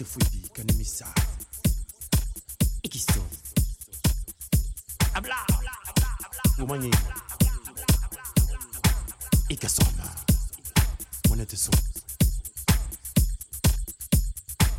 [0.00, 1.06] Tefwidi Kanimisa
[2.82, 3.20] Ikisto
[5.14, 5.36] Abla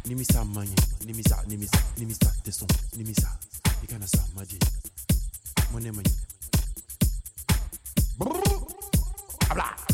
[0.05, 2.34] Nimisa Manyi Nimisa Nimisa Nimisa
[2.98, 3.38] Nimisa
[5.72, 6.12] Monemanyi
[9.50, 9.91] Abla.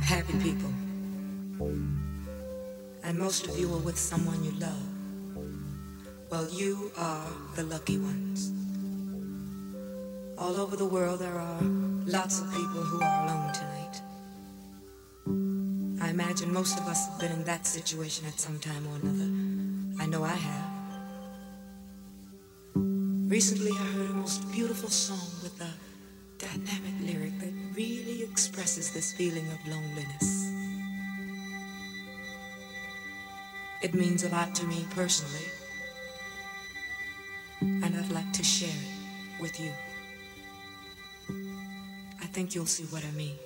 [0.00, 0.72] Happy people.
[3.02, 4.86] And most of you are with someone you love.
[6.30, 8.52] Well, you are the lucky ones.
[10.38, 11.62] All over the world, there are
[12.06, 14.00] lots of people who are alone tonight.
[16.02, 20.02] I imagine most of us have been in that situation at some time or another.
[20.02, 20.70] I know I have.
[23.30, 25.70] Recently, I heard a most beautiful song with a
[26.38, 30.52] dynamic lyric that really expresses this feeling of loneliness.
[33.82, 35.48] It means a lot to me personally,
[37.62, 39.72] and I'd like to share it with you.
[42.20, 43.38] I think you'll see what I mean.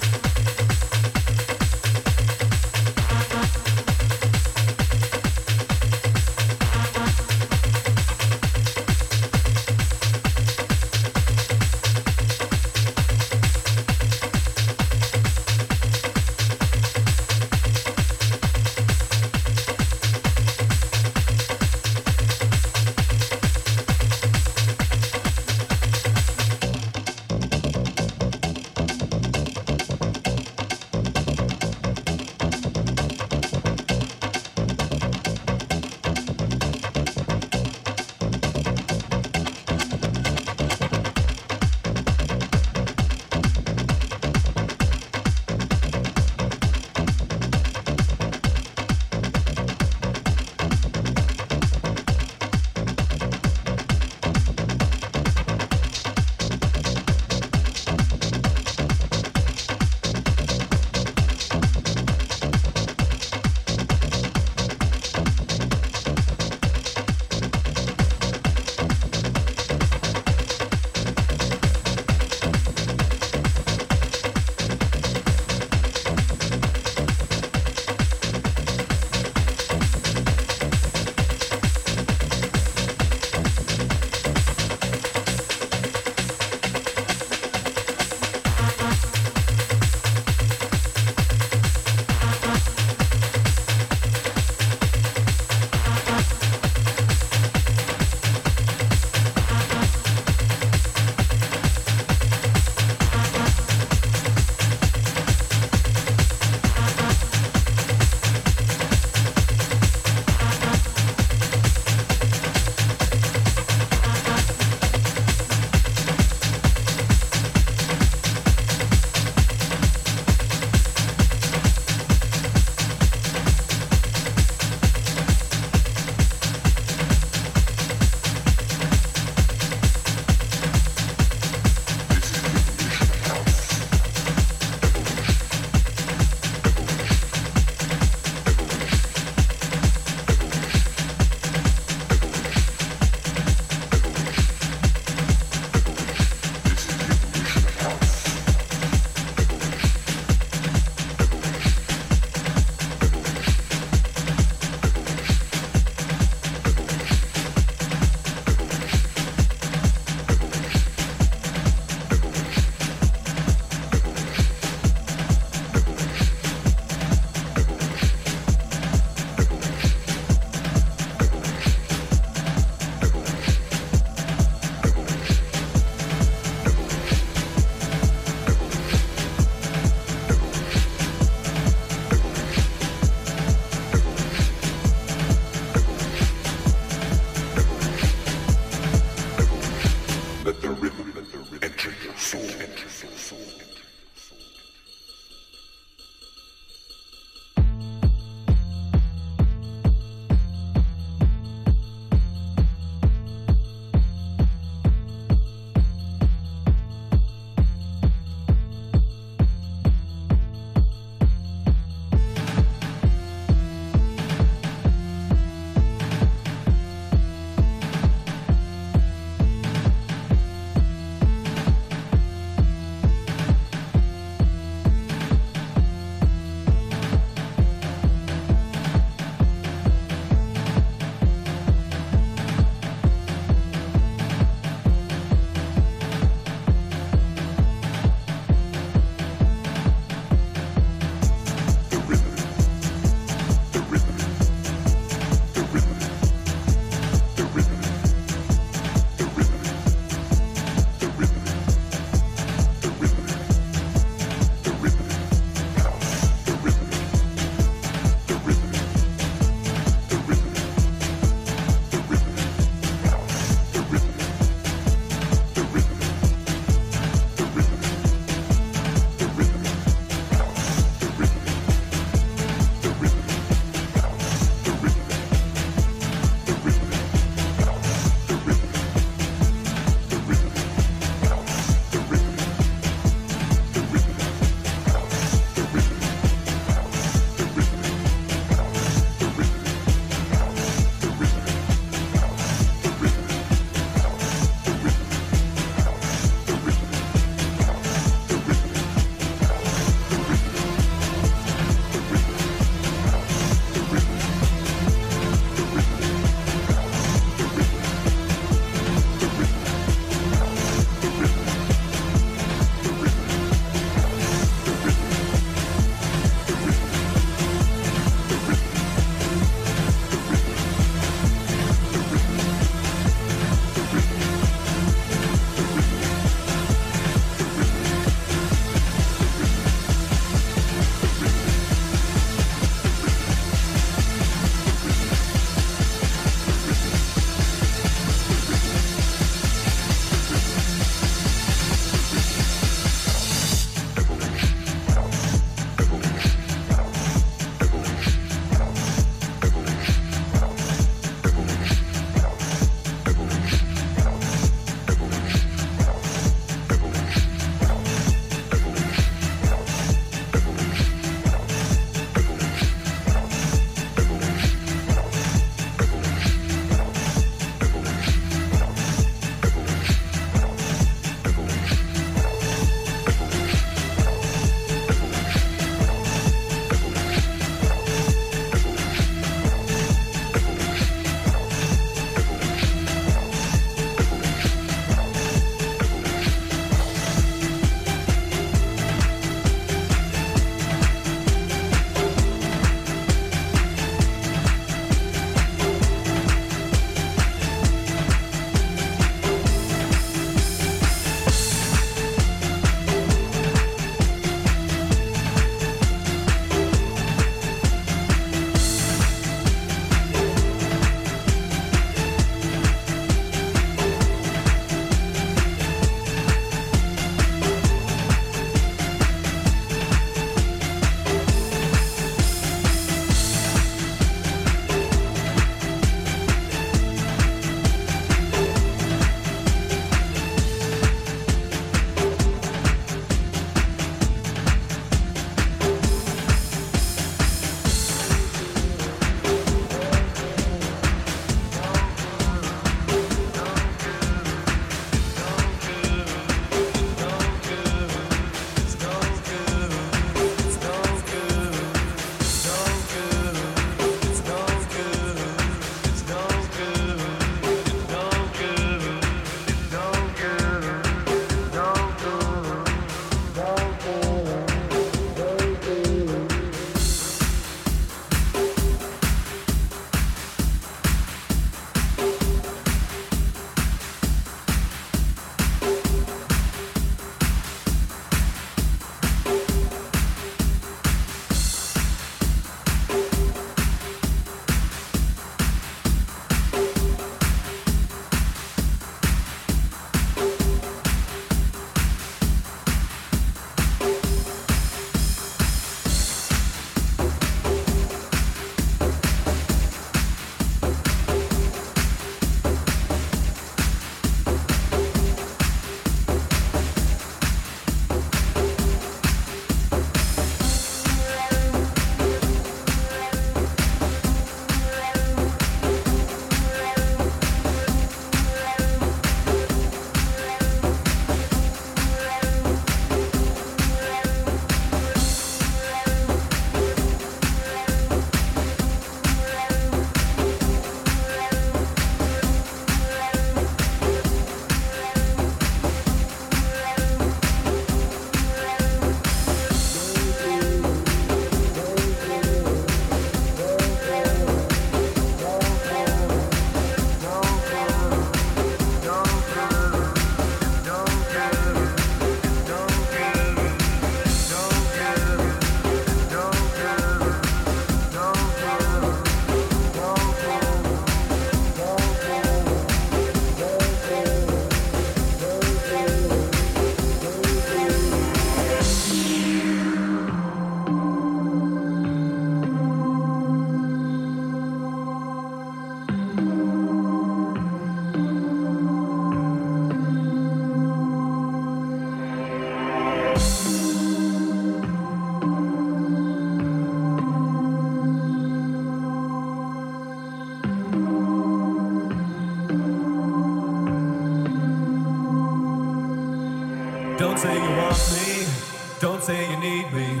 [599.46, 600.00] Need me.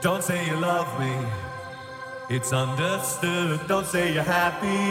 [0.00, 1.14] Don't say you love me.
[2.36, 3.66] It's understood.
[3.66, 4.82] Don't say you're happy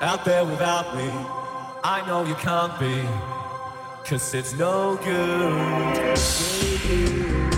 [0.00, 1.10] out there without me.
[1.96, 2.96] I know you can't be.
[4.08, 5.98] Cause it's no good.
[6.12, 7.55] It's no good.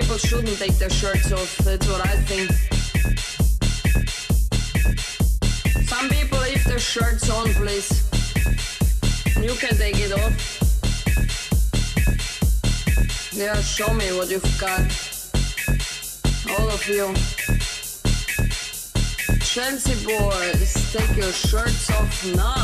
[0.00, 1.58] people shouldn't take their shirts off.
[1.58, 2.50] That's what I think.
[5.86, 7.90] Some people leave their shirts on, please.
[9.36, 10.34] You can take it off.
[13.34, 14.80] Yeah, show me what you've got.
[16.56, 17.12] All of you.
[19.44, 22.61] Chelsea boys, take your shirts off now.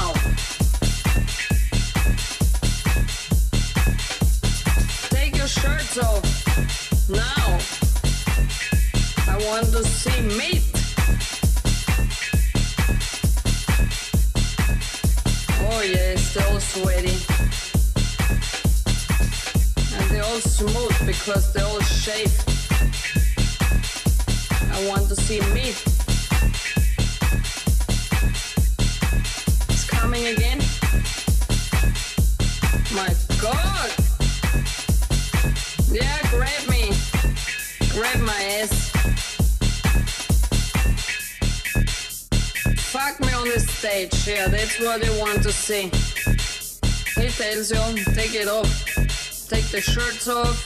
[9.99, 10.58] see me
[45.69, 45.91] sing.
[47.15, 47.37] Take
[48.15, 48.73] take it off,
[49.51, 50.57] take the shirts off,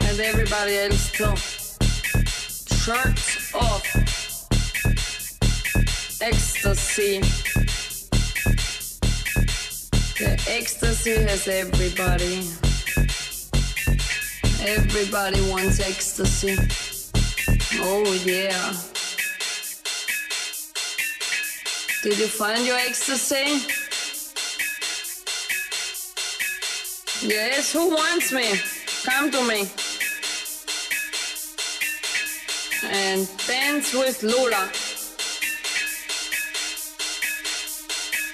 [0.00, 1.36] and everybody else too.
[2.74, 3.84] Shirts off.
[6.22, 7.20] Ecstasy.
[10.18, 12.48] The ecstasy has everybody.
[14.66, 16.56] Everybody wants ecstasy.
[17.82, 18.72] Oh yeah.
[22.04, 23.64] Did you find your ecstasy?
[27.26, 28.60] Yes, who wants me?
[29.06, 29.70] Come to me.
[32.92, 34.68] And dance with Lola.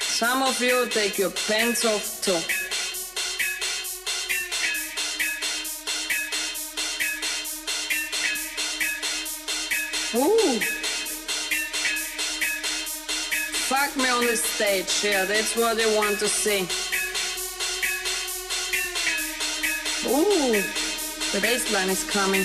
[0.01, 2.60] Some of you take your pants off too.
[14.21, 15.03] on the stage.
[15.03, 16.63] Yeah, that's what I want to see.
[20.09, 20.63] Ooh,
[21.33, 22.45] the bass line is coming.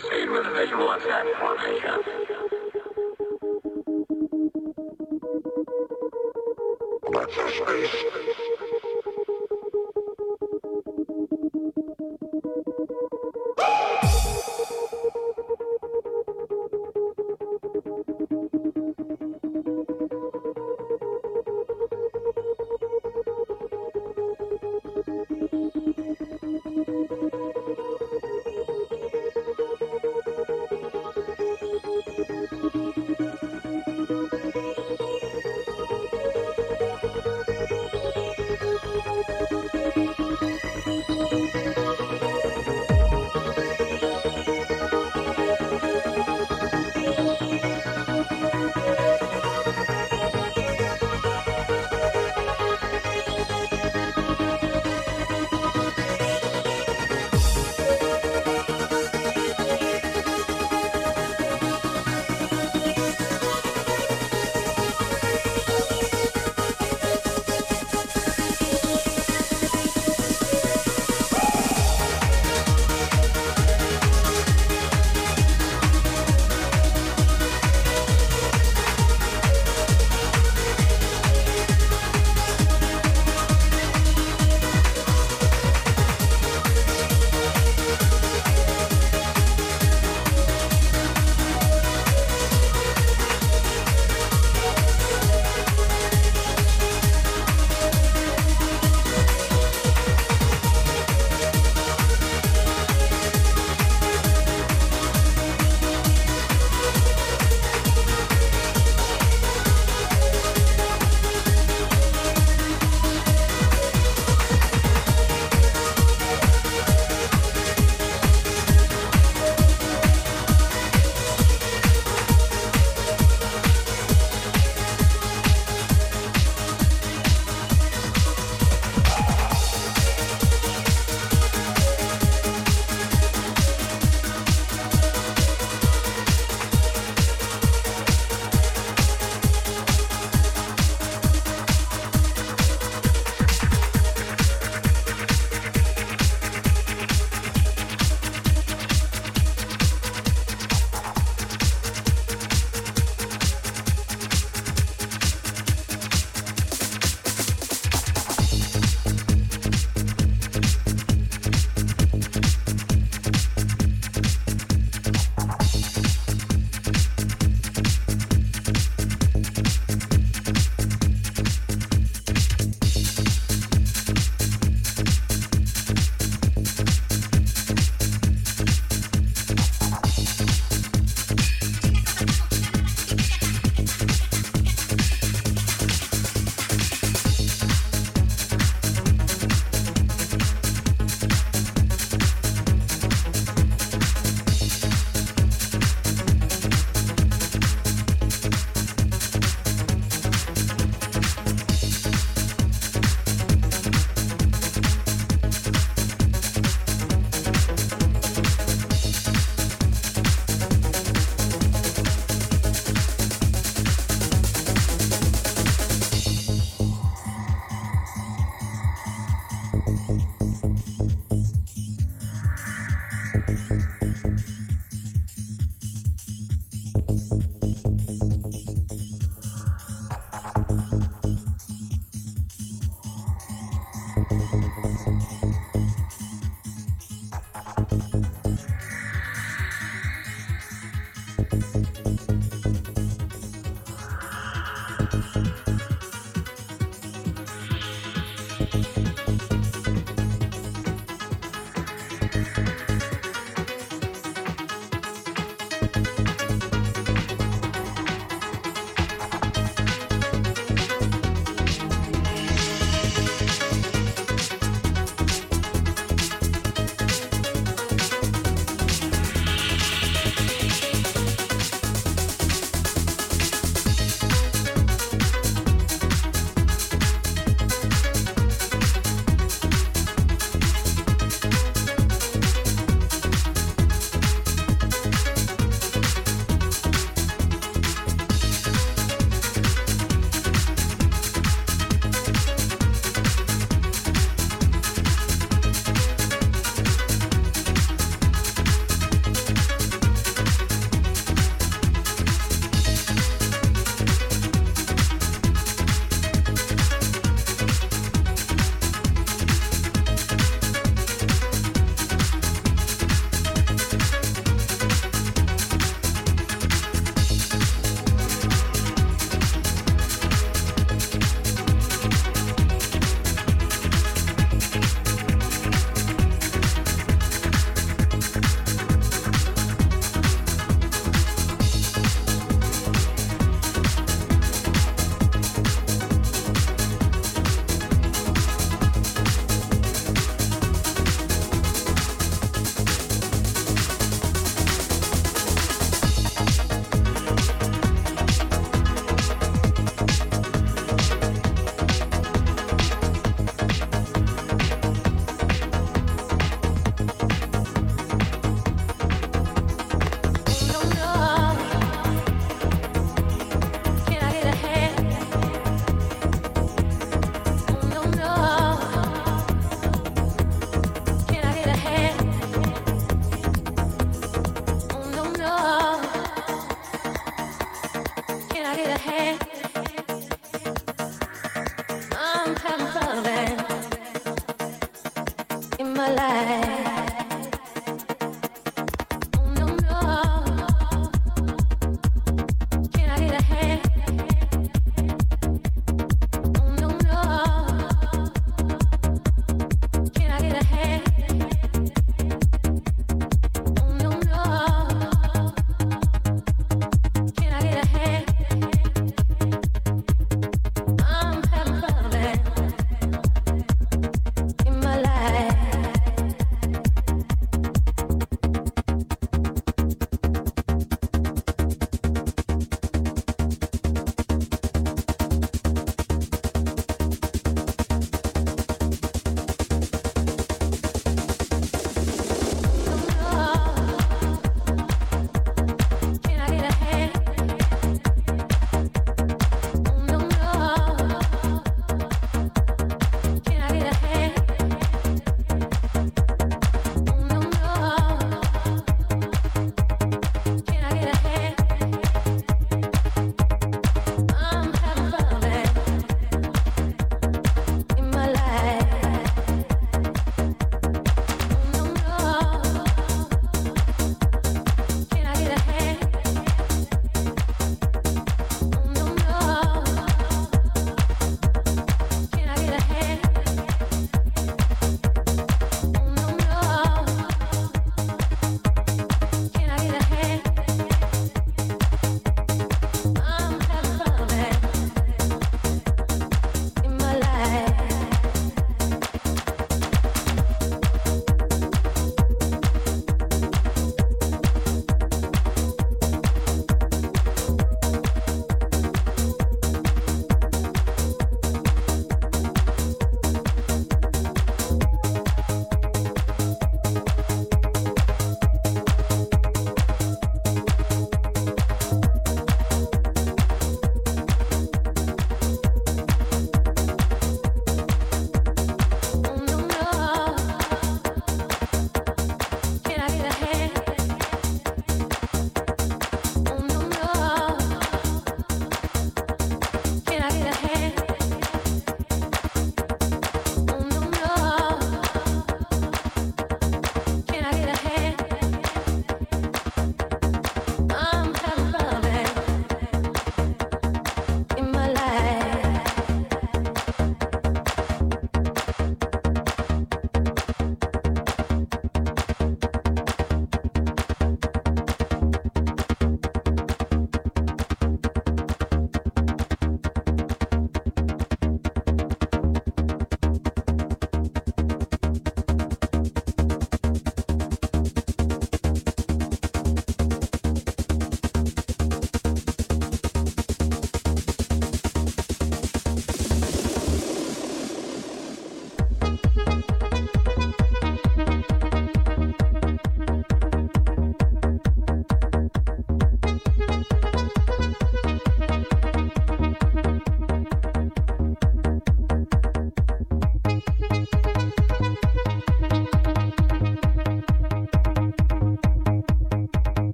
[0.00, 2.02] Proceed with visual attack formation.
[7.12, 8.27] Let's space.